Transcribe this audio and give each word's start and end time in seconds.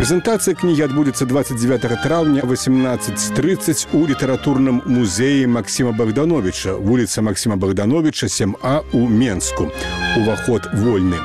Прэзентацыя 0.00 0.56
кнігі 0.56 0.86
адбудзецца 0.86 1.26
29 1.28 1.82
траўня 2.00 2.40
1830 2.40 3.92
у 3.92 4.06
літаратурным 4.08 4.80
музеі 4.88 5.44
Масіма 5.44 5.92
Богдановича, 5.92 6.72
вуліца 6.72 7.20
Масіма 7.20 7.56
Богдановича 7.60 8.26
7А 8.26 8.80
у 8.96 9.04
Менску. 9.04 9.68
Уваход 10.16 10.72
вольны. 10.72 11.20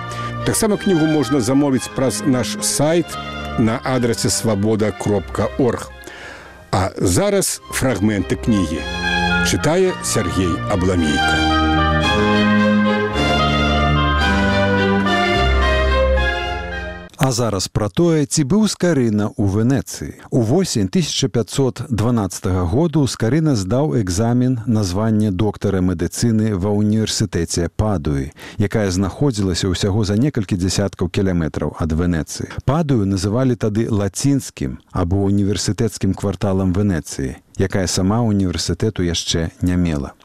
Таксама 0.45 0.75
кнігу 0.75 1.07
можна 1.07 1.39
замовіць 1.39 1.87
праз 1.95 2.23
наш 2.27 2.57
сайт 2.61 3.05
на 3.59 3.79
адрасе 3.83 4.29
свабода 4.29 4.91
кропка 4.91 5.47
орг. 5.57 5.91
А 6.71 6.91
зараз 6.97 7.61
фрагменты 7.71 8.35
кнігі. 8.35 8.83
Чытае 9.47 9.93
Сергей 10.03 10.51
Абламейка. 10.69 11.54
Зараз 17.35 17.67
пра 17.67 17.89
тое, 17.91 18.23
ці 18.23 18.47
быў 18.47 18.63
скарына 18.71 19.27
ў 19.35 19.43
Венецыі. 19.51 20.13
У 20.31 20.39
восень 20.39 20.87
1512 20.87 21.91
году 22.71 23.03
скарына 23.11 23.59
здаў 23.59 23.99
экзамен 23.99 24.63
на 24.65 24.87
званне 24.87 25.35
доктара 25.35 25.83
медыцыны 25.83 26.55
ва 26.55 26.71
ўніверсітэце 26.71 27.67
Падуі, 27.75 28.31
якая 28.55 28.87
знаходзілася 28.87 29.67
ўсяго 29.67 30.07
за 30.07 30.15
некалькі 30.15 30.55
дзясяткаў 30.55 31.11
кіляметраў 31.11 31.75
ад 31.75 31.91
Венецыі. 31.91 32.55
Падую 32.63 33.03
называлі 33.03 33.59
тады 33.59 33.91
лацінскім 33.91 34.79
або 34.95 35.27
універсітэцкім 35.27 36.15
кварталам 36.15 36.71
Венецыі, 36.71 37.35
якая 37.59 37.87
сама 37.91 38.23
універсітэту 38.23 39.03
яшчэ 39.03 39.51
не 39.59 39.75
мела. 39.75 40.15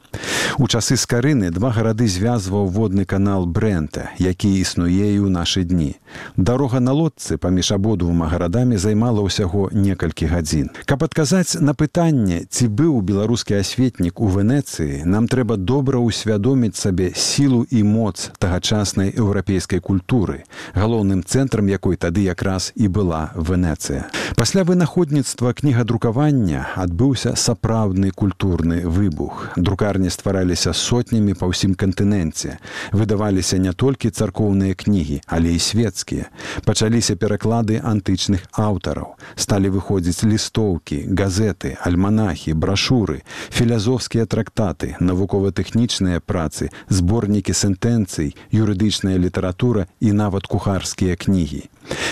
У 0.59 0.67
часы 0.67 0.97
скарыны 0.99 1.49
два 1.49 1.71
гарады 1.71 2.07
звязваў 2.07 2.67
водны 2.67 3.05
канал 3.05 3.45
брэнта, 3.45 4.11
які 4.19 4.51
існуе 4.59 5.15
і 5.15 5.19
ў 5.23 5.29
нашы 5.31 5.63
дні. 5.63 5.95
Дарога 6.35 6.79
на 6.83 6.91
лодцы 6.91 7.37
паміж 7.37 7.71
абодвума 7.77 8.27
гарадамі 8.27 8.77
займала 8.77 9.23
ўсяго 9.23 9.69
некалькі 9.71 10.27
гадзін. 10.27 10.69
Каб 10.85 11.03
адказаць 11.07 11.55
на 11.61 11.73
пытанне, 11.73 12.43
ці 12.49 12.67
быў 12.67 12.99
беларускі 13.01 13.57
асветнік 13.57 14.19
у 14.19 14.27
Венецыі, 14.27 15.07
нам 15.07 15.31
трэба 15.31 15.55
добра 15.55 16.03
ўсвядоміць 16.03 16.75
сабе 16.75 17.11
сілу 17.15 17.63
і 17.71 17.83
моц 17.83 18.29
тагачаснай 18.37 19.13
еўрапейскай 19.15 19.79
культуры, 19.79 20.43
галоўным 20.75 21.23
цэнтрам 21.23 21.71
якой 21.71 21.95
тады 21.95 22.27
якраз 22.27 22.75
і 22.75 22.91
была 22.91 23.31
Венецыя. 23.35 24.11
Пасля 24.35 24.63
вынаходніцтва 24.63 25.53
кнігадрукавання 25.53 26.67
адбыўся 26.75 27.35
сапраўдны 27.35 28.11
культурны 28.11 28.83
выбух. 28.87 29.49
Друкарня 29.55 30.00
кнігарні 30.01 30.09
ствараліся 30.09 30.73
сотнямі 30.73 31.33
па 31.37 31.45
ўсім 31.45 31.75
кантыненце. 31.77 32.57
Выдаваліся 32.91 33.57
не 33.61 33.73
толькі 33.73 34.09
царкоўныя 34.09 34.73
кнігі, 34.73 35.21
але 35.27 35.53
і 35.53 35.59
светецкія. 35.59 36.25
Пачаліся 36.65 37.15
пераклады 37.15 37.77
антычных 37.77 38.49
аўтараў. 38.51 39.15
Сталі 39.35 39.69
выходзіць 39.69 40.25
лістоўкі, 40.25 41.13
газеты, 41.13 41.77
альманахі, 41.85 42.53
брашуры, 42.53 43.21
філязофскія 43.53 44.25
трактаты, 44.25 44.97
навукова-тэхнічныя 44.99 46.19
працы, 46.25 46.73
зборнікі 46.89 47.53
сентэнцый, 47.53 48.33
юрыдычная 48.49 49.21
літаратура 49.21 49.85
і 49.99 50.13
нават 50.13 50.47
кухарскія 50.47 51.15
кнігі. 51.15 51.69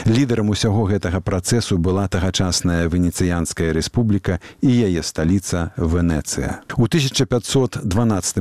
Лідарам 0.08 0.50
усяго 0.50 0.86
гэтага 0.90 1.20
працэсу 1.22 1.78
была 1.78 2.08
тагачасная 2.08 2.88
венецыянская 2.88 3.74
рэспубліка 3.76 4.40
і 4.62 4.70
яе 4.72 5.04
сталіца 5.04 5.72
Венецыя. 5.78 6.64
У 6.78 6.88
1512 6.88 7.86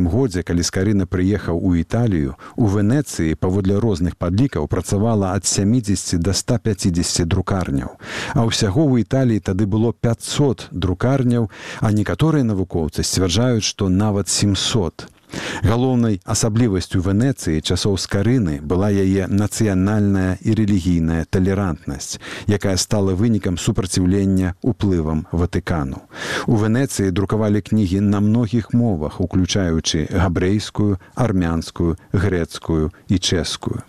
годзе, 0.06 0.42
калі 0.42 0.62
скарына 0.62 1.04
прыехаў 1.04 1.58
у 1.58 1.74
Італію, 1.74 2.38
у 2.56 2.66
Венецыі 2.66 3.34
паводле 3.34 3.76
розных 3.82 4.16
падлікаў 4.16 4.68
працавала 4.68 5.34
ад 5.34 5.44
70 5.44 6.20
до 6.22 6.32
150 6.32 7.28
друкарняў. 7.28 7.98
А 8.34 8.46
ўсяго 8.46 8.86
ў 8.86 9.04
Італіі 9.04 9.44
тады 9.44 9.66
было 9.66 9.92
500 9.92 10.68
друкарняў, 10.72 11.50
а 11.80 11.92
некаторыя 11.92 12.44
навукоўцы 12.44 13.02
сцвярджаюць, 13.02 13.66
што 13.66 13.88
нават 13.88 14.28
700. 14.28 15.17
Галоўнай 15.62 16.20
асаблівасцю 16.24 17.00
Венецыі 17.02 17.60
часоў 17.60 17.98
скарыны 17.98 18.60
была 18.62 18.88
яе 18.90 19.26
нацыянальная 19.28 20.38
і 20.40 20.54
рэлігійная 20.54 21.26
талерантнасць, 21.30 22.20
якая 22.46 22.76
стала 22.76 23.14
вынікам 23.18 23.58
супраціўлення 23.58 24.54
ўплывам 24.62 25.26
Ватыкану. 25.32 26.06
У 26.46 26.56
Венецыі 26.56 27.10
друкавалі 27.10 27.60
кнігі 27.60 28.00
на 28.00 28.20
многіх 28.20 28.72
мовах, 28.72 29.20
уключаючы 29.20 30.08
габрэйскую, 30.08 30.98
армянскую, 31.14 31.98
грэцкую 32.12 32.92
і 33.08 33.16
чэшскую. 33.18 33.82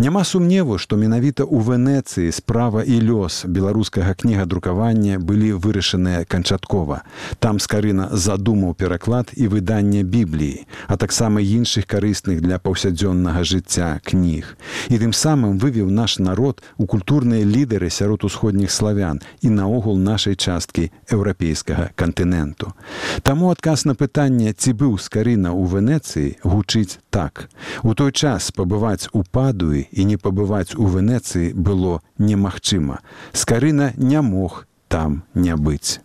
Няма 0.00 0.24
сумневу, 0.24 0.78
што 0.80 0.96
менавіта 0.96 1.44
ў 1.44 1.60
Венецыі 1.60 2.32
справа 2.32 2.80
і 2.80 2.96
лёс 3.04 3.44
беларускага 3.44 4.16
кнігадрукавання 4.16 5.20
былі 5.20 5.52
вырашаныя 5.60 6.24
канчаткова. 6.24 7.04
Там 7.36 7.60
скарына 7.60 8.08
задумаў 8.16 8.72
пераклад 8.80 9.28
і 9.36 9.52
выданне 9.52 10.00
бібліі, 10.00 10.64
а 10.88 10.96
таксама 10.96 11.44
іншых 11.44 11.84
карысных 11.84 12.40
для 12.40 12.56
паўсядзённага 12.56 13.44
жыцця 13.44 14.00
кніг. 14.00 14.56
І 14.88 14.96
тым 14.96 15.12
самым 15.12 15.60
вывеў 15.60 15.92
наш 15.92 16.16
народ 16.16 16.64
у 16.80 16.88
культурныя 16.88 17.44
лідары 17.44 17.92
сярод 17.92 18.24
усходніх 18.24 18.72
славян 18.72 19.20
і 19.44 19.52
наогул 19.52 20.00
нашай 20.00 20.32
часткі 20.32 20.88
еўрапейскага 21.12 21.92
кантыненту. 21.92 22.72
Таму 23.20 23.52
адказ 23.52 23.84
на 23.84 23.92
пытанне, 23.92 24.56
ці 24.56 24.72
быў 24.72 24.96
скарына 24.96 25.52
ў 25.52 25.68
Венецыі 25.68 26.40
гучыць 26.40 26.96
так. 27.10 27.52
У 27.84 27.92
той 27.92 28.16
час 28.16 28.48
пабываць 28.48 29.12
у 29.12 29.20
па 29.28 29.49
падуі 29.50 29.88
і 29.90 30.04
не 30.06 30.14
пабываць 30.14 30.78
у 30.78 30.86
Венецыі 30.86 31.50
было 31.54 31.98
немагчыма. 32.18 33.02
Скарына 33.34 33.90
не 33.98 34.22
мог 34.22 34.66
там 34.86 35.22
не 35.34 35.56
быць. 35.56 35.98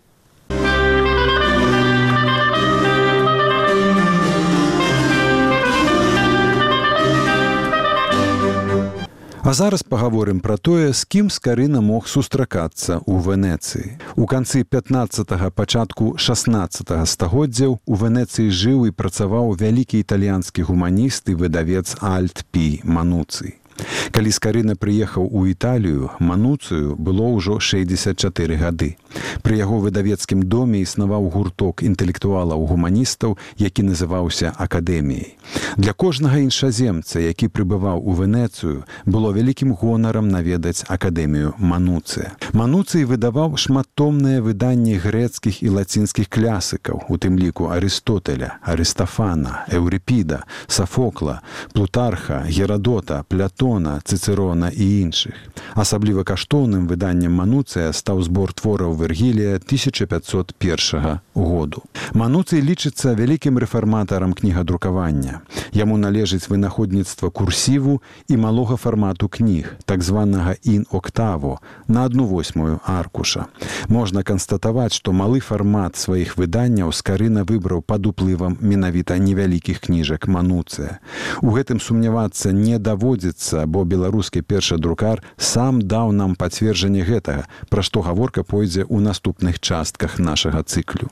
А 9.46 9.52
зараз 9.54 9.82
паговорым 9.86 10.40
пра 10.42 10.56
тое, 10.58 10.90
з 10.90 11.06
кім 11.06 11.28
скарына 11.30 11.78
мог 11.78 12.08
сустракацца 12.10 12.96
ў 12.98 13.14
Венецыі. 13.22 13.94
У 14.18 14.26
канцы 14.26 14.64
15 14.66 15.30
пачатку 15.54 16.18
16 16.18 16.90
стагоддзяў 17.06 17.78
у 17.78 17.94
Венецыі 18.00 18.50
жыў 18.50 18.90
і 18.90 18.94
працаваў 19.02 19.54
вялікі 19.54 20.02
італьянскі 20.02 20.66
гуманіст 20.66 21.30
і 21.30 21.38
выдавец 21.38 21.94
Альт 22.02 22.42
Пі 22.50 22.82
Мануцый. 22.82 23.62
Калі 24.10 24.30
скарына 24.32 24.74
прыехаў 24.80 25.28
у 25.28 25.44
Італію, 25.46 26.10
мануцыю 26.18 26.96
было 26.96 27.28
ўжо 27.28 27.60
64 27.60 28.56
гады. 28.56 28.96
Пры 29.42 29.60
яго 29.60 29.78
выдавецкім 29.84 30.42
доме 30.48 30.80
існаваў 30.80 31.28
гурток 31.28 31.82
інтэлектуалаў 31.82 32.64
гуманістаў, 32.64 33.36
які 33.60 33.82
называўся 33.82 34.52
акадэміяй. 34.56 35.36
Для 35.76 35.92
кожнага 35.92 36.40
іншаземца, 36.40 37.20
які 37.20 37.52
прыбываў 37.52 38.00
у 38.00 38.16
Венецыю, 38.16 38.88
было 39.04 39.32
вялікім 39.36 39.76
гонарам 39.76 40.28
наведаць 40.28 40.84
акадэмію 40.88 41.54
Мануцыя. 41.58 42.32
Мануцый 42.52 43.04
выдаваў 43.04 43.60
шматтомныя 43.60 44.40
выданні 44.40 44.96
грэцкіх 44.96 45.62
і 45.62 45.68
лацінскіх 45.76 46.32
клясыкаў, 46.32 47.04
у 47.08 47.14
тым 47.20 47.36
ліку 47.36 47.68
Арыстотеля, 47.68 48.56
Арыстафана, 48.62 49.68
Еўрыпіда, 49.68 50.48
Сафокла, 50.66 51.42
Плутарха, 51.72 52.44
Герадота, 52.48 53.24
Плятон 53.28 53.65
Платона, 53.66 54.00
цицерона 54.04 54.70
і 54.70 55.00
іншых. 55.00 55.34
Асабліва 55.74 56.22
каштоўным 56.22 56.86
выданнем 56.86 57.34
мануцыя 57.34 57.92
стаў 57.92 58.22
збор 58.22 58.52
твораў 58.54 58.94
вергілія 58.94 59.58
1501 59.58 61.18
году. 61.34 61.82
Мануцый 62.14 62.62
лічыцца 62.62 63.12
вялікім 63.18 63.58
рэфарматарам 63.58 64.32
кнігадрукавання. 64.32 65.42
Яму 65.72 65.98
належыць 65.98 66.48
вынаходніцтва 66.48 67.30
курсіву 67.30 68.00
і 68.28 68.36
малога 68.36 68.76
фармату 68.76 69.28
кніг, 69.28 69.74
так 69.84 70.02
званага 70.02 70.54
ін-октаво 70.62 71.58
на 71.88 72.04
одну 72.04 72.24
восьмую 72.24 72.80
аркуша. 72.86 73.46
Можна 73.88 74.22
канстатаваць, 74.22 74.94
што 74.94 75.12
малы 75.12 75.40
фармат 75.40 75.96
сваіх 75.96 76.38
выданняў 76.38 76.92
скарына 76.92 77.44
выбраў 77.44 77.82
пад 77.82 78.06
уплывам 78.06 78.56
менавіта 78.60 79.18
невялікіх 79.18 79.80
кніжак 79.80 80.28
мануцыя. 80.28 80.98
У 81.42 81.50
гэтым 81.50 81.80
сумнявацца 81.80 82.52
не 82.52 82.78
даводзіцца 82.78 83.55
месца 83.56 83.66
бо 83.66 83.84
беларускі 83.84 84.42
першы 84.42 84.76
друкар 84.76 85.22
сам 85.36 85.80
даў 85.80 86.12
нам 86.12 86.36
пацверджанне 86.36 87.02
гэтага 87.02 87.48
пра 87.70 87.82
што 87.82 88.02
гаворка 88.02 88.44
пойдзе 88.44 88.84
ў 88.84 89.00
наступных 89.00 89.60
частках 89.60 90.18
нашага 90.18 90.62
цыклю 90.62 91.08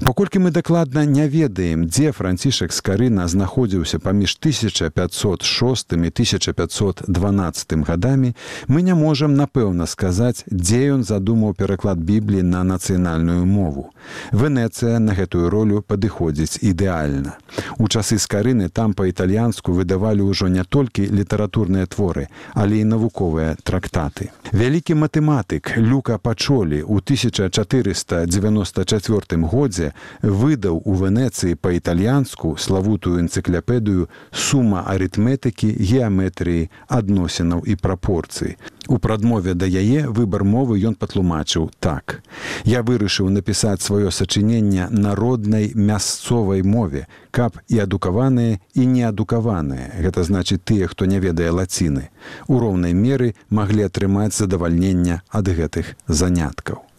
Паколькі 0.00 0.38
мы 0.38 0.50
дакладна 0.50 1.04
не 1.04 1.28
ведаем, 1.28 1.86
дзе 1.86 2.12
францішак 2.12 2.72
скарына 2.72 3.28
знаходзіўся 3.28 3.98
паміж 3.98 4.36
1506 4.40 5.92
і 5.92 5.96
1512 5.96 7.88
гадамі, 7.88 8.34
мы 8.68 8.82
не 8.82 8.94
можам 8.94 9.34
напэўна 9.34 9.86
сказаць, 9.86 10.44
дзе 10.50 10.92
ён 10.94 11.04
задумаў 11.04 11.54
пераклад 11.54 11.98
бібліі 11.98 12.42
на 12.42 12.64
нацыянальную 12.64 13.46
мову. 13.46 13.90
Венецыя 14.32 14.98
на 14.98 15.14
гэтую 15.14 15.50
ролю 15.50 15.82
падыходзіць 15.82 16.58
ідэальна. 16.62 17.36
У 17.78 17.88
часы 17.88 18.18
скарыны 18.18 18.68
там 18.68 18.94
па-італьянску 18.94 19.72
выдавалі 19.72 20.22
ўжо 20.22 20.48
не 20.48 20.64
толькі 20.64 21.06
літаратурныя 21.06 21.86
творы, 21.86 22.28
але 22.54 22.80
і 22.80 22.84
навуковыя 22.84 23.56
трактаты. 23.62 24.30
Вялікі 24.52 24.94
матэматык 24.94 25.76
Люка 25.76 26.18
пачолі 26.18 26.82
ў 26.82 26.98
1494 26.98 29.29
годзе 29.36 29.92
выдаў 30.22 30.82
у 30.84 30.94
Венецыі 30.94 31.54
па-італьянску 31.54 32.56
славутую 32.58 33.20
энцыкляпедыю 33.20 34.08
сума 34.32 34.82
арытметыкі 34.86 35.70
геаметрыі 35.78 36.70
адносінаў 36.88 37.62
і 37.66 37.76
прапорцыі. 37.76 38.56
У 38.90 38.98
прадмове 38.98 39.54
да 39.54 39.66
яе 39.66 40.08
выбар 40.08 40.42
мовы 40.42 40.80
ён 40.82 40.98
патлумачыў 40.98 41.70
так. 41.78 42.22
Я 42.64 42.82
вырашыў 42.82 43.30
напісаць 43.30 43.84
сваё 43.86 44.10
сачыненне 44.10 44.88
народнай 44.90 45.70
мясцовай 45.74 46.62
мове, 46.62 47.06
каб 47.30 47.60
і 47.68 47.78
адукаваныя 47.86 48.58
і 48.74 48.86
неадукаваныя. 48.86 49.94
Гэта 50.02 50.26
значыць 50.26 50.62
тыя, 50.64 50.90
хто 50.90 51.06
не 51.06 51.20
ведае 51.22 51.54
лаціны. 51.54 52.10
У 52.48 52.58
роўнай 52.58 52.94
меры 52.94 53.34
маглі 53.50 53.86
атрымаць 53.86 54.34
задавальнення 54.34 55.22
ад 55.30 55.46
гэтых 55.46 55.94
заняткаў. 56.08 56.89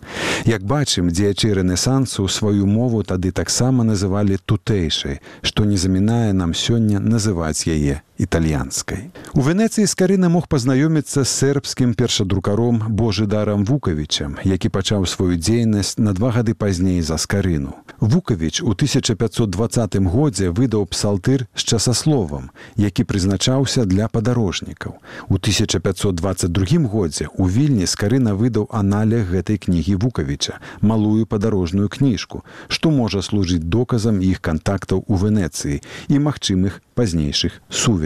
Як 0.46 0.64
бачым, 0.64 1.10
дзеячы 1.10 1.54
рэнесансу 1.54 2.28
сваю 2.28 2.66
мову 2.68 3.04
тады 3.04 3.32
таксама 3.32 3.84
называлі 3.84 4.38
тутэйшай, 4.46 5.20
што 5.42 5.66
не 5.66 5.78
замінае 5.78 6.34
нам 6.34 6.54
сёння 6.54 7.00
называць 7.00 7.68
яе 7.68 8.02
італьянскай. 8.22 9.10
У 9.34 9.42
Венецыі 9.42 9.90
скарына 9.90 10.30
мог 10.30 10.46
пазнаёміцца 10.46 11.26
з 11.26 11.30
сербскім 11.30 11.94
першадрукаром 11.98 12.78
Божыдарам 12.94 13.66
Вукавічам, 13.66 14.38
які 14.46 14.70
пачаў 14.70 15.10
сваю 15.10 15.42
дзейнасць 15.42 15.98
на 15.98 16.14
два 16.14 16.30
гады 16.30 16.54
пазней 16.54 17.02
за 17.02 17.18
скарыну. 17.18 17.74
Вукавіч 18.00 18.62
у 18.62 18.78
1520 18.78 19.96
годзе 20.06 20.50
выдаў 20.50 20.86
псалтыр 20.86 21.48
з 21.56 21.64
часасловам, 21.64 22.50
які 22.76 23.04
прызначаўся 23.04 23.86
для 23.86 24.08
падарожнікаў. 24.08 25.02
У 25.30 25.36
1522 25.42 26.86
годзе 26.86 27.28
у 27.38 27.50
вільні 27.50 27.90
скарына 27.90 28.38
выдаў 28.38 28.70
аналег 28.70 29.34
гэтай 29.34 29.58
кнігі 29.58 29.96
Вукавіча, 29.96 30.62
малую 30.82 31.26
падарожную 31.26 31.90
кніжку, 31.90 32.46
што 32.68 32.92
можа 32.92 33.22
служыць 33.26 33.66
доказам 33.66 34.22
іх 34.22 34.42
кантактаў 34.42 35.06
у 35.08 35.16
Венецыі 35.16 35.82
і 36.08 36.20
магчымых 36.20 36.82
пазнейшых 36.94 37.62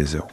сувязяў. 0.06 0.30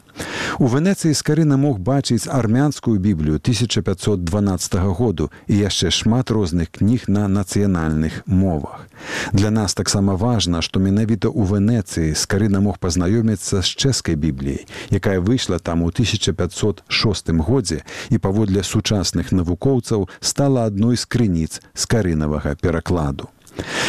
У 0.59 0.69
Венецыі 0.69 1.15
скарына 1.15 1.57
мог 1.57 1.79
бачыць 1.81 2.29
армянскую 2.29 2.99
біблію 2.99 3.41
1512 3.41 4.75
году 4.93 5.31
і 5.49 5.57
яшчэ 5.57 5.91
шмат 5.91 6.31
розных 6.31 6.69
кніг 6.71 7.09
на 7.09 7.29
нацыянальных 7.29 8.23
мовах. 8.27 8.87
Для 9.33 9.51
нас 9.51 9.75
таксама 9.75 10.15
важна, 10.15 10.63
што 10.63 10.81
менавіта 10.81 11.29
ў 11.29 11.43
Венецыі 11.49 12.15
скарына 12.15 12.61
мог 12.61 12.79
пазнаёміцца 12.79 13.63
з 13.63 13.69
чэшскай 13.69 14.15
бібліяй, 14.15 14.69
якая 14.91 15.21
выйшла 15.21 15.59
там 15.59 15.83
у 15.83 15.89
1506 15.89 17.31
годзе 17.41 17.83
і 18.11 18.19
паводле 18.19 18.63
сучасных 18.63 19.33
навукоўцаў 19.33 20.09
стала 20.21 20.69
адной 20.69 20.97
з 20.97 21.09
крыніц 21.09 21.65
скарынавага 21.75 22.55
перакладу. 22.61 23.33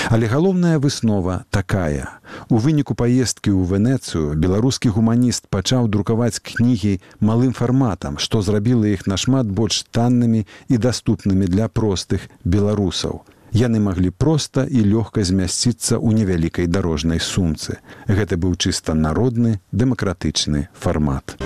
Але 0.10 0.28
галоўная 0.28 0.80
выснова 0.80 1.46
такая. 1.50 2.20
У 2.50 2.58
выніку 2.58 2.94
паездкі 2.94 3.56
ў 3.56 3.64
Венецыю 3.66 4.36
беларускі 4.36 4.92
гуманіст 4.94 5.48
пачаў 5.50 5.88
друкаваць 5.88 6.44
кнігі 6.44 7.00
малым 7.20 7.54
фарматам, 7.54 8.20
што 8.20 8.42
зрабіла 8.42 8.92
іх 8.92 9.08
нашмат 9.08 9.48
больш 9.48 9.86
таннымі 9.92 10.46
і 10.68 10.76
даступнымі 10.78 11.48
для 11.48 11.70
простых 11.70 12.28
беларусаў. 12.44 13.24
Яны 13.54 13.80
маглі 13.80 14.10
проста 14.10 14.66
і 14.66 14.82
лёгка 14.82 15.22
змясціцца 15.22 16.02
ў 16.02 16.10
невялікай 16.18 16.66
дарожнай 16.66 17.22
сумцы. 17.22 17.78
Гэта 18.10 18.34
быў 18.34 18.58
чыста 18.58 18.98
народны 18.98 19.62
дэмакратычны 19.70 20.74
фармат. 20.74 21.38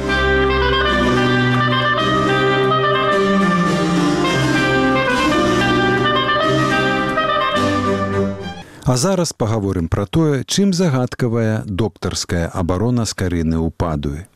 А 8.87 8.95
зараз 8.95 9.33
паговорым 9.33 9.89
пра 9.91 10.05
тое, 10.07 10.45
чым 10.47 10.71
загадкавая 10.71 11.63
доктарская 11.67 12.47
абарона 12.47 13.03
скарыны 13.03 13.59
ў 13.59 13.67
падуе. 13.75 14.31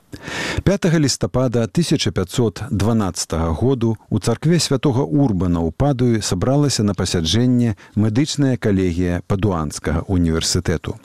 5 0.67 0.99
лістапада 0.99 1.63
1512 1.63 3.31
году 3.55 3.97
у 4.09 4.19
царкве 4.19 4.59
святого 4.59 5.07
урбана 5.07 5.63
ў 5.63 5.71
падуі 5.71 6.19
сабралася 6.19 6.83
на 6.83 6.91
пасяджэнне 6.91 7.77
медычная 7.95 8.57
калегія 8.57 9.23
падуанскага 9.23 10.03
універсітэту. 10.11 10.99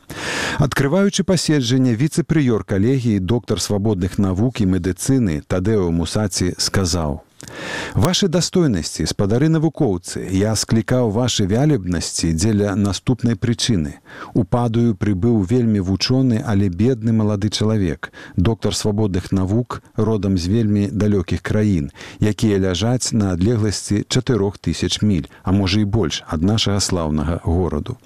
Адкрываючы 0.59 1.23
паседжанне 1.23 1.95
віцэ-прыёр 1.95 2.67
калегіі 2.67 3.23
доктар 3.23 3.63
свабодных 3.63 4.19
навук 4.19 4.59
і 4.59 4.67
медыцыны 4.75 5.47
Тадэо 5.47 5.95
Мусаці 5.95 6.59
сказаў: 6.59 7.23
Вашы 7.95 8.29
дастойнасці, 8.29 9.07
спадары 9.07 9.49
навукоўцы, 9.49 10.21
я 10.33 10.53
склікаў 10.57 11.11
вашы 11.15 11.47
вялібнасці 11.47 12.33
дзеля 12.35 12.75
наступнай 12.77 13.37
прычыны. 13.37 14.03
Упадаю 14.35 14.95
прыбыў 14.95 15.41
вельмі 15.45 15.81
вучоны, 15.81 16.43
але 16.45 16.69
бедны 16.69 17.13
малады 17.13 17.49
чалавек, 17.49 18.13
доктар 18.37 18.75
свабодных 18.75 19.33
навук 19.33 19.83
родам 19.97 20.37
з 20.37 20.47
вельмі 20.49 20.89
далёкіх 20.93 21.41
краін, 21.41 21.91
якія 22.21 22.59
ляжаць 22.59 23.13
на 23.13 23.33
адлегласці 23.33 24.05
4000 24.09 25.03
міль, 25.03 25.31
а 25.43 25.53
можа 25.53 25.81
і 25.81 25.85
больш 25.85 26.23
ад 26.29 26.43
нашага 26.43 26.81
слаўнага 26.81 27.41
гораду. 27.45 27.97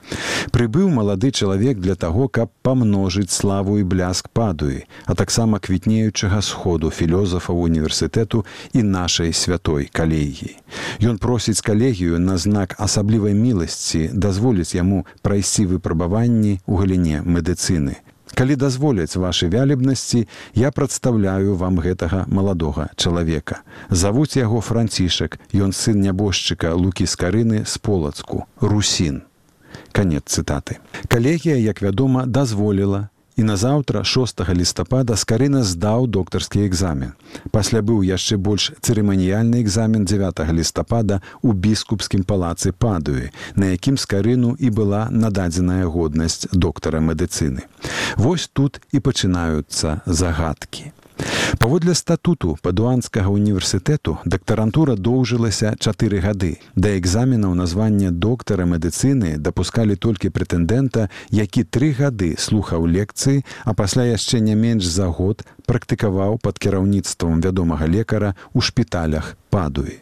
Прыбыў 0.53 0.91
малады 0.91 1.31
чалавек 1.31 1.81
для 1.81 1.95
таго, 1.95 2.29
каб 2.29 2.51
памножыць 2.63 3.33
славу 3.33 3.79
і 3.79 3.83
бляск 3.83 4.29
падуі, 4.29 4.85
а 5.07 5.15
таксама 5.15 5.59
квітнеючага 5.59 6.43
сходу 6.43 6.91
філёзафаў 6.91 7.59
універсітэту 7.59 8.45
і 8.73 8.83
наша 8.83 9.30
нашай 9.31 9.32
святой 9.32 9.88
калегіі. 9.93 10.56
Ён 11.00 11.19
просіць 11.19 11.61
калегію 11.61 12.19
на 12.19 12.37
знак 12.37 12.75
асаблівай 12.79 13.34
міласці 13.34 14.10
дазволіць 14.13 14.75
яму 14.75 15.06
прайсці 15.22 15.67
выпрабаванні 15.67 16.60
ў 16.67 16.75
галіне 16.77 17.22
медыцыны. 17.22 17.96
Калі 18.34 18.56
дазволяць 18.56 19.17
вашы 19.17 19.51
вялібнасці, 19.51 20.27
я 20.55 20.70
прадстаўляю 20.70 21.56
вам 21.56 21.81
гэтага 21.81 22.27
маладога 22.29 22.91
чалавека. 22.96 23.63
Завуць 23.91 24.37
яго 24.37 24.60
францішак, 24.60 25.39
ён 25.55 25.72
сын 25.72 26.01
нябожчыка 26.01 26.75
лукі 26.75 27.06
скарыны 27.06 27.67
з 27.67 27.79
полацку, 27.79 28.46
русін. 28.60 29.22
Канец 29.93 30.31
цытаты. 30.31 30.79
Калегія, 31.08 31.56
як 31.56 31.82
вядома, 31.82 32.27
дазволіла 32.27 33.10
і 33.41 33.44
назаўтра 33.49 34.05
6 34.05 34.44
лістапада 34.53 35.17
скарына 35.17 35.63
здаў 35.65 36.05
доктарскі 36.13 36.61
экзамен. 36.69 37.17
Пасля 37.56 37.81
быў 37.81 38.05
яшчэ 38.05 38.37
больш 38.37 38.69
цырыманіяльны 38.85 39.63
экзамен 39.65 40.05
9 40.05 40.44
лістапада 40.53 41.23
ў 41.41 41.56
біскупскім 41.56 42.29
палацы 42.29 42.77
падуі, 42.77 43.32
на 43.56 43.73
якім 43.73 43.97
скарыну 43.97 44.53
і 44.61 44.69
была 44.69 45.09
нададзеная 45.09 45.89
годнасць 45.89 46.53
доктара 46.53 47.01
медыцыны. 47.01 47.65
Вось 48.20 48.44
тут 48.53 48.85
і 48.93 49.01
пачынаюцца 49.01 50.05
загадкі. 50.05 50.93
Паводле 51.58 51.94
статуту 51.94 52.56
падуанскага 52.62 53.29
універсітэту 53.29 54.19
дактарантура 54.24 54.96
доўжылася 54.96 55.74
чатыры 55.77 56.20
гады. 56.24 56.56
Да 56.74 56.96
экзаменаў 56.96 57.55
названня 57.55 58.10
доктара 58.10 58.65
медыцыны 58.65 59.36
дапускалі 59.36 59.96
толькі 59.96 60.32
прэтэндэнта, 60.32 61.10
які 61.31 61.65
тры 61.65 61.93
гады 61.93 62.34
слухаў 62.39 62.86
лекцыі, 62.86 63.44
а 63.65 63.74
пасля 63.74 64.08
яшчэ 64.10 64.41
не 64.41 64.55
менш 64.55 64.86
за 64.86 65.06
год 65.08 65.44
практыкаваў 65.67 66.39
пад 66.43 66.58
кіраўніцтвам 66.58 67.41
вядомага 67.41 67.86
лекара 67.86 68.34
ў 68.56 68.65
шпіталях 68.65 69.36
падуі. 69.50 70.00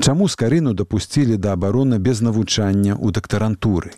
Чаму 0.00 0.28
скарыну 0.28 0.72
дапусцілі 0.72 1.36
да 1.36 1.52
абароны 1.52 1.98
без 1.98 2.20
навучання 2.24 2.96
ў 2.96 3.12
дактарантуры? 3.12 3.92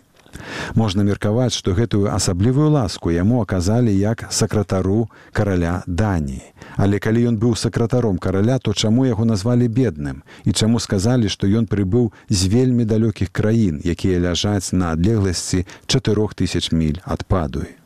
Можна 0.75 1.03
меркаваць, 1.03 1.53
што 1.53 1.73
гэтую 1.73 2.07
асаблівую 2.13 2.69
ласку 2.69 3.11
яму 3.11 3.41
аказалі 3.41 3.91
як 3.91 4.27
сакратару 4.29 5.09
караля 5.33 5.83
Даніі. 5.87 6.41
Але 6.77 6.99
калі 6.99 7.27
ён 7.33 7.37
быў 7.41 7.55
сакратаром 7.55 8.17
караля, 8.17 8.59
то 8.59 8.73
чаму 8.73 9.05
яго 9.05 9.25
назвалі 9.25 9.67
бедным 9.67 10.23
і 10.45 10.51
чаму 10.51 10.79
сказалі, 10.79 11.27
што 11.29 11.47
ён 11.47 11.67
прыбыў 11.67 12.11
з 12.29 12.47
вельмі 12.47 12.85
далёкіх 12.85 13.31
краін, 13.31 13.81
якія 13.83 14.19
ляжаць 14.19 14.71
на 14.71 14.95
адлегласці 14.95 15.65
4000 15.87 16.71
міль 16.71 17.03
ад 17.03 17.27
падуі. 17.27 17.80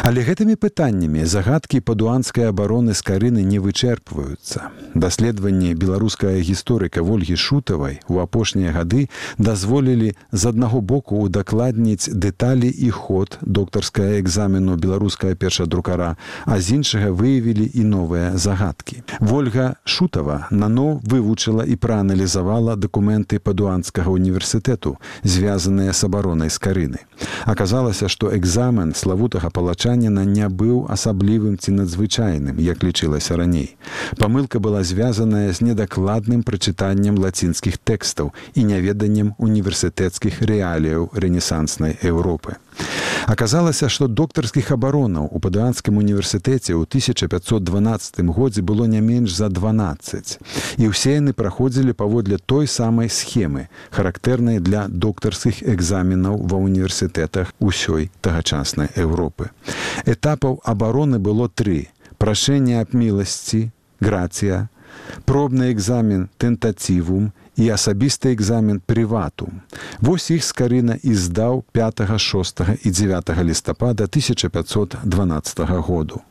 Але 0.00 0.22
гэтымі 0.24 0.56
пытаннямі 0.56 1.26
загадкі 1.28 1.82
падуанскай 1.84 2.48
абароны 2.48 2.94
з 2.96 3.04
карыны 3.04 3.42
не 3.44 3.58
вычэрпваюцца. 3.60 4.72
Даследаванні 4.96 5.74
беларуская 5.76 6.40
гісторыка 6.40 7.04
ольгі 7.04 7.36
шутавай 7.36 8.00
у 8.08 8.16
апошнія 8.24 8.72
гады 8.72 9.12
дазволілі 9.36 10.16
з 10.32 10.42
аднаго 10.48 10.80
боку 10.80 11.20
удакладніць 11.26 12.08
дэталі 12.08 12.72
і 12.72 12.88
ход 12.90 13.36
доктарская 13.42 14.16
экзамену 14.24 14.78
беларуская 14.80 15.34
першадрукара, 15.34 16.16
а 16.46 16.56
з 16.60 16.80
іншага 16.80 17.12
выявілі 17.12 17.68
і 17.68 17.84
новыя 17.84 18.32
загадкі. 18.40 19.04
Вольга 19.20 19.76
шутава 19.84 20.48
наноў 20.50 21.04
вывучыла 21.04 21.68
і 21.68 21.76
прааналізавала 21.76 22.80
дакументы 22.80 23.36
падуанскага 23.38 24.08
універсітэту, 24.08 24.96
звязаныя 25.24 25.92
з 25.92 26.00
абаронай 26.08 26.48
з 26.48 26.56
карыны. 26.56 27.04
Аказалася, 27.44 28.08
што 28.08 28.32
экзамен 28.32 28.96
славутага 28.96 29.52
палачаніна 29.90 30.24
не 30.24 30.46
быў 30.46 30.86
асаблівым 30.86 31.58
ці 31.58 31.74
надзвычайным, 31.74 32.62
як 32.62 32.82
лічылася 32.82 33.36
раней. 33.36 33.74
Памылка 34.18 34.60
была 34.60 34.82
звязаная 34.84 35.52
з 35.52 35.60
недакладным 35.66 36.42
прачытаннем 36.46 37.18
лацінскіх 37.18 37.78
тэкстаў 37.78 38.30
і 38.54 38.64
няведаннем 38.70 39.34
універсітэцкіх 39.38 40.42
рэаліяў 40.46 41.10
рэнесанснай 41.14 41.98
Еўропы. 42.02 42.54
Аказалася, 43.30 43.88
што 43.88 44.08
доктарскіх 44.08 44.72
абаронаў 44.74 45.28
у 45.30 45.38
падуанскім 45.38 46.00
універсітэце 46.00 46.74
ў 46.74 46.82
1512 46.88 48.26
годзе 48.26 48.62
было 48.62 48.86
не 48.90 49.00
менш 49.00 49.36
за 49.36 49.48
12. 49.48 50.38
І 50.82 50.90
ўсе 50.90 51.20
яны 51.20 51.32
праходзілі 51.36 51.94
паводле 51.94 52.40
той 52.42 52.66
самай 52.66 53.06
схемы, 53.06 53.68
характэрнай 53.94 54.58
для 54.58 54.88
доктарскіх 54.88 55.62
экзаменаў 55.62 56.42
ва 56.42 56.58
ўніверсітэтах 56.58 57.54
усёй 57.60 58.10
тагачаснай 58.20 58.90
Еўропы. 58.96 59.54
Этапаў 60.06 60.58
абароны 60.64 61.22
было 61.22 61.46
тры: 61.46 61.86
прашэнне 62.18 62.80
аб 62.82 62.94
міласці, 62.94 63.70
грацыя, 64.00 64.66
пробны 65.24 65.70
экзамен 65.70 66.28
тэнтацівум 66.38 67.30
і 67.60 67.68
асабісты 67.76 68.32
экзамен 68.32 68.80
прыватум. 68.80 69.60
Вось 70.00 70.30
іх 70.32 70.44
скарына 70.44 70.96
і 71.04 71.12
здаў 71.12 71.64
5, 71.76 72.08
6 72.16 72.60
і 72.84 72.90
9 72.90 73.30
лістапада 73.44 74.08
1512 74.08 75.60
году. 75.84 76.24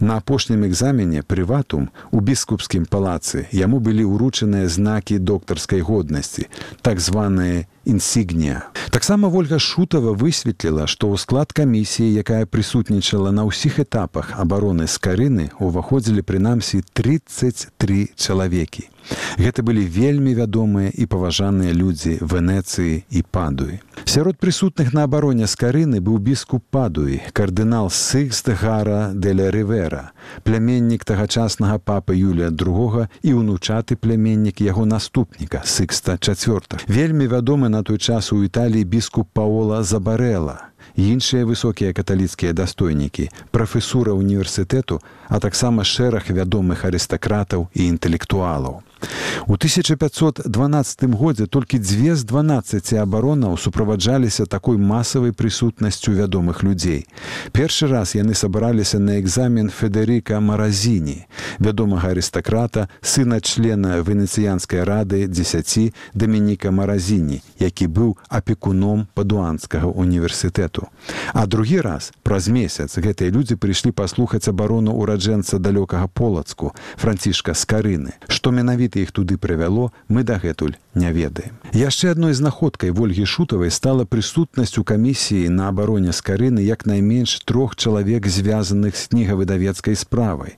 На 0.00 0.16
апошнім 0.20 0.64
экзамене 0.66 1.22
прыватум 1.22 1.90
у 2.10 2.20
біскупскім 2.20 2.86
палацы 2.86 3.46
яму 3.52 3.80
былі 3.80 4.04
ўручаныя 4.08 4.68
знакі 4.68 5.18
доктарскай 5.18 5.80
годнасці, 5.80 6.48
так 6.82 7.00
званыя 7.00 7.66
інсігнія. 7.84 8.62
Таксама 8.90 9.28
ольга 9.28 9.58
шутава 9.58 10.14
высветліла, 10.14 10.86
што 10.86 11.10
ў 11.12 11.18
склад 11.18 11.52
камісіі, 11.52 12.14
якая 12.14 12.46
прысутнічала 12.46 13.34
на 13.34 13.44
ўсіх 13.44 13.82
этапах 13.82 14.38
абароны 14.38 14.86
з 14.88 14.96
карыны 14.98 15.50
уваходзілі 15.60 16.22
прынамсі 16.22 16.82
33 16.94 18.14
чалавекі. 18.16 18.88
Гэта 19.36 19.60
былі 19.60 19.84
вельмі 19.84 20.32
вядомыя 20.32 20.88
і 20.88 21.04
паважаныя 21.10 21.76
людзі 21.76 22.16
венецыі 22.20 23.04
і 23.10 23.20
падуі. 23.28 23.80
Сярод 24.04 24.38
прысутных 24.40 24.94
на 24.96 25.04
абароне 25.04 25.46
з 25.46 25.54
карыны 25.60 26.00
быў 26.00 26.18
біскуп 26.18 26.64
падуі, 26.70 27.20
кардынал 27.36 27.90
сыкст 27.90 28.48
гара 28.48 29.12
деля 29.12 29.50
рывера, 29.54 30.10
пляменнік 30.42 31.06
тагачаснага 31.06 31.78
папы 31.78 32.18
Юлія 32.18 32.50
II 32.50 33.06
і 33.22 33.30
ўнучаты 33.38 33.94
пляменнік 33.94 34.60
яго 34.60 34.84
наступніка 34.84 35.62
сыкста 35.62 36.18
чавёрта. 36.18 36.82
Вельмі 36.90 37.30
вядомы 37.30 37.70
на 37.70 37.86
той 37.86 37.98
час 37.98 38.34
у 38.34 38.42
італіі 38.42 38.84
біскуп 38.84 39.30
паола 39.32 39.86
забарэла 39.86 40.73
іншыя 40.96 41.44
высокія 41.44 41.92
каталіцкія 41.92 42.52
дастойнікі 42.52 43.28
прафесура 43.50 44.12
універсітэту 44.12 45.00
а 45.28 45.40
таксама 45.40 45.84
шэраг 45.84 46.30
вядомых 46.30 46.84
арыстакратаў 46.84 47.68
і 47.74 47.88
інтэлектуалаў 47.92 48.82
У 49.46 49.52
1512 49.52 51.04
годзе 51.04 51.46
толькі 51.46 51.78
дзве 51.78 52.16
з 52.16 52.24
12 52.24 52.92
абаронаў 52.92 53.58
суправаджаліся 53.58 54.46
такой 54.46 54.76
масавай 54.78 55.32
прысутнасцю 55.32 56.12
вядомых 56.12 56.62
людзей. 56.62 57.06
Першы 57.52 57.86
раз 57.86 58.14
яны 58.14 58.34
сабраліся 58.34 58.98
на 58.98 59.20
экзамен 59.20 59.68
Федерыка 59.68 60.40
Маразіні, 60.40 61.26
вядомага 61.58 62.08
арыстакрата, 62.10 62.88
сына 63.02 63.40
члена 63.40 64.00
венецыянскай 64.00 64.84
рады 64.84 65.26
10 65.26 65.94
Дамініка 66.14 66.70
Маразіні, 66.70 67.42
які 67.58 67.86
быў 67.86 68.16
апекуном 68.28 69.06
падуанскага 69.14 69.86
універсітэту. 70.74 70.88
А 71.32 71.46
другі 71.46 71.80
раз 71.80 72.12
праз 72.22 72.48
месяц 72.48 72.98
гэтыя 72.98 73.30
людзі 73.30 73.56
прыйшлі 73.56 73.92
паслухаць 73.92 74.48
абарону 74.48 74.94
ўраджэнца 74.94 75.58
далёкага 75.58 76.08
полацку 76.08 76.72
францішка 76.96 77.54
скарыны, 77.54 78.14
што 78.28 78.50
менавіта 78.50 79.00
іх 79.00 79.12
туды 79.12 79.36
прывяло 79.36 79.92
мы 80.08 80.22
дагэтуль 80.22 80.74
не 80.94 81.12
ведаем. 81.12 81.58
Яшчэ 81.72 82.14
адной 82.14 82.34
знаходкай 82.34 82.90
ольгі 82.90 83.26
шутавай 83.26 83.70
стала 83.70 84.04
прысутнасць 84.04 84.78
у 84.78 84.84
камісіі 84.84 85.48
на 85.48 85.68
абароне 85.68 86.12
скарыны 86.12 86.60
як 86.62 86.86
найменш 86.86 87.42
трох 87.44 87.76
чалавек 87.76 88.26
звязаных 88.26 88.96
з 88.96 89.08
кнігавыдавецкай 89.08 89.96
справай. 89.96 90.56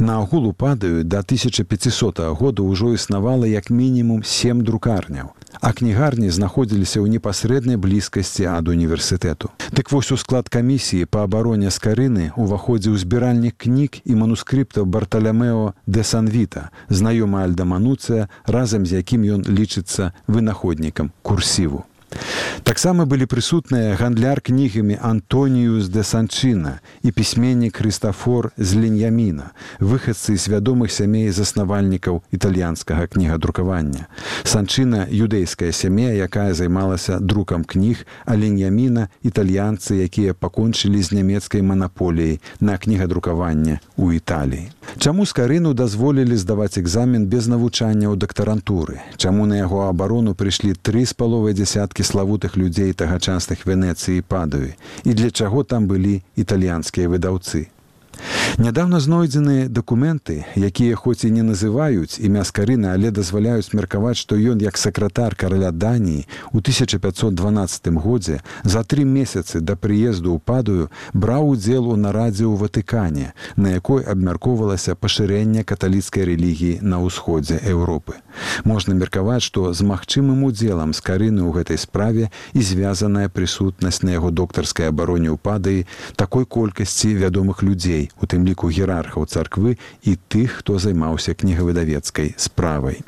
На 0.00 0.18
агулу 0.18 0.52
падаю 0.52 1.04
до 1.04 1.18
1500 1.20 2.18
года 2.34 2.62
ўжо 2.62 2.94
існавала 2.94 3.46
як 3.46 3.70
мінімум 3.70 4.24
сем 4.24 4.64
друкарняў 4.64 5.36
а 5.60 5.72
кнігарні 5.72 6.30
знаходзіліся 6.30 7.00
ў 7.00 7.08
непасрэднай 7.16 7.76
блізкасці 7.76 8.50
ад 8.50 8.68
універсітэту. 8.68 9.50
Дык 9.70 9.90
вось 9.92 10.12
у 10.12 10.16
склад 10.16 10.48
камісіі 10.48 11.06
па 11.06 11.24
абароне 11.24 11.70
скарыны 11.70 12.32
уваходзіў 12.36 12.98
збіральнік 12.98 13.54
кніг 13.58 14.02
і 14.04 14.12
манускрыптаў 14.18 14.84
барталямео 14.86 15.74
де 15.86 16.02
санвіта, 16.04 16.70
знаёмы 16.88 17.44
альдамануцыя, 17.46 18.28
разам 18.46 18.86
з 18.86 19.00
якім 19.00 19.24
ён 19.38 19.40
лічыцца 19.48 20.12
вынаходнікам 20.26 21.12
курсіву. 21.22 21.84
Таксама 22.64 23.04
былі 23.04 23.26
прысутныя 23.28 23.96
гандляр 23.98 24.40
кнігамі 24.40 24.96
Антоніюс 25.02 25.88
де 25.88 26.00
Санчына 26.00 26.80
і 27.02 27.12
пісьменнік 27.12 27.76
Хрыстафор 27.76 28.52
з 28.56 28.74
Леньяміна, 28.74 29.52
выхадцы 29.80 30.38
з 30.38 30.48
вядомых 30.48 30.88
сямей 30.88 31.28
заснавальнікаў 31.30 32.22
італьянскага 32.32 33.06
кнігадрукавання. 33.06 34.06
Санчына 34.44 35.04
юдэйская 35.10 35.72
сям'я, 35.72 36.14
якая 36.14 36.54
займалася 36.54 37.20
друкам 37.20 37.64
кніг, 37.64 38.06
а 38.24 38.36
Леньяміна 38.36 39.08
італьянцы, 39.22 40.00
якія 40.00 40.34
пакончылі 40.34 41.02
з 41.02 41.12
нямецкай 41.12 41.62
манаполіяй 41.62 42.40
на 42.60 42.78
кнігадрукаванне 42.78 43.80
ў 43.98 44.16
Італіі. 44.16 44.70
Чаму 44.98 45.26
скарыну 45.26 45.74
дазволілі 45.74 46.36
здаваць 46.36 46.78
экзамен 46.78 47.26
без 47.26 47.48
навучання 47.48 48.08
ў 48.08 48.16
дактарантуры? 48.16 49.02
Чаму 49.16 49.44
на 49.46 49.58
яго 49.58 49.88
абарону 49.88 50.32
прыйшлі 50.32 50.72
тры 50.78 51.04
з 51.04 51.12
паловай 51.12 51.52
дзясяткі 51.52 52.03
славутых 52.04 52.56
людзей 52.56 52.92
тагачасных 52.92 53.66
венецыі 53.66 54.22
падаві 54.22 54.74
і 55.04 55.14
для 55.14 55.30
чаго 55.30 55.64
там 55.64 55.86
былі 55.90 56.22
італьянскія 56.36 57.08
выдаўцы 57.08 57.68
Нядаўна 58.54 59.00
знойдзеныя 59.02 59.66
дакументы, 59.66 60.46
якія 60.54 60.94
хоць 60.94 61.26
і 61.26 61.30
не 61.34 61.42
называюць 61.42 62.22
імя 62.22 62.44
скарына, 62.46 62.92
але 62.94 63.10
дазваляюць 63.10 63.74
меркаваць, 63.74 64.14
што 64.14 64.38
ён 64.38 64.62
як 64.62 64.78
сакратар 64.78 65.34
караля 65.34 65.72
Даніі 65.74 66.22
у 66.54 66.62
1512 66.62 67.90
годзе 67.98 68.38
за 68.62 68.84
тры 68.86 69.02
месяцы 69.02 69.58
да 69.58 69.74
прыезду 69.74 70.30
ў 70.30 70.38
падаю 70.38 70.86
браў 71.10 71.50
удзел 71.58 71.90
у 71.90 71.96
нарадзе 71.98 72.46
ў 72.46 72.54
Ватыкане, 72.54 73.34
на 73.56 73.74
якой 73.74 74.06
абмяркоўвалася 74.06 74.94
пашырэнне 74.94 75.66
каталіцкай 75.66 76.22
рэлігіі 76.22 76.78
на 76.78 77.02
ўсходзе 77.02 77.58
Еўропы. 77.58 78.22
Можна 78.62 78.94
меркаваць, 78.94 79.42
што 79.42 79.74
з 79.74 79.82
магчымым 79.82 80.46
удзелам 80.46 80.94
скарыны 80.94 81.42
ў 81.42 81.58
гэтай 81.58 81.78
справе 81.82 82.30
і 82.54 82.62
звязаная 82.62 83.26
прысутнасць 83.26 84.06
на 84.06 84.14
яго 84.14 84.30
доктарскай 84.30 84.94
абароне 84.94 85.34
ў 85.34 85.42
падаі 85.42 85.86
такой 86.14 86.46
колькасці 86.46 87.18
вядомых 87.18 87.66
людзей, 87.66 88.14
у 88.22 88.30
тым 88.30 88.43
ліку 88.44 88.68
герархаў 88.68 89.26
царквы 89.26 89.76
і 90.02 90.16
тых, 90.28 90.60
хто 90.60 90.78
займаўся 90.78 91.34
кнігавыдавецкай 91.34 92.34
справай. 92.36 93.00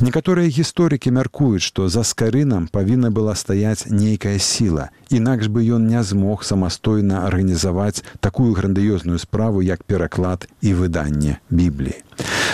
Некаторыя 0.00 0.48
гісторыкі 0.48 1.12
мяркуюць, 1.12 1.62
што 1.62 1.88
за 1.92 2.02
скарынам 2.04 2.68
павінна 2.72 3.10
была 3.10 3.34
стаяць 3.36 3.84
нейкая 3.92 4.38
сіла. 4.38 4.88
Інакш 5.10 5.52
бы 5.52 5.60
ён 5.76 5.86
не 5.86 6.02
змог 6.02 6.44
самастойна 6.44 7.26
арганізаваць 7.26 8.02
такую 8.20 8.54
грандыёзную 8.56 9.18
справу, 9.18 9.60
як 9.62 9.84
пераклад 9.84 10.48
і 10.62 10.74
выданне 10.74 11.40
бібліі. 11.50 12.00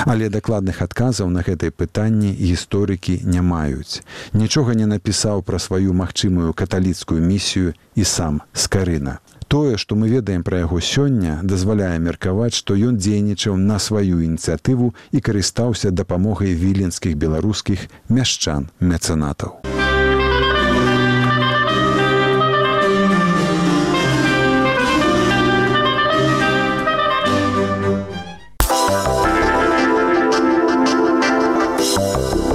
Але 0.07 0.29
дакладных 0.29 0.83
адказаў 0.83 1.31
на 1.31 1.47
гэтае 1.47 1.71
пытанне 1.71 2.35
гісторыкі 2.35 3.21
не 3.25 3.43
маюць. 3.43 4.03
Нічога 4.33 4.75
не 4.75 4.87
напісаў 4.87 5.43
пра 5.43 5.59
сваю 5.59 5.95
магчымую 5.95 6.53
каталіцкую 6.53 7.23
місію 7.23 7.75
і 7.95 8.05
сам 8.05 8.43
скарына. 8.53 9.19
Тое, 9.49 9.77
што 9.79 9.95
мы 9.95 10.09
ведаем 10.09 10.43
пра 10.43 10.59
яго 10.65 10.81
сёння, 10.81 11.39
дазваляе 11.43 11.99
меркаваць, 12.03 12.55
што 12.59 12.75
ён 12.75 12.99
дзейнічаў 12.99 13.55
на 13.57 13.79
сваю 13.79 14.19
ініцыятыву 14.27 14.91
і 15.13 15.23
карыстаўся 15.23 15.95
дапамогай 15.95 16.59
віленскіх 16.59 17.15
беларускіх 17.15 17.87
мяшчан 18.11 18.71
мецэнатаў. 18.81 19.76